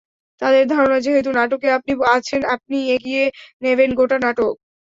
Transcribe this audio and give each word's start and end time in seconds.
তাঁদের 0.41 0.65
ধারণা, 0.67 0.97
যেহেতু 1.05 1.29
নাটকে 1.37 1.67
আপনি 1.77 1.91
আছেন, 2.15 2.41
আপনিই 2.55 2.85
এগিয়ে 2.95 3.23
নেবেন 3.61 3.89
গোটা 3.99 4.17
নাটক। 4.19 4.53